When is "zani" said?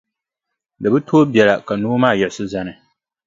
2.51-2.73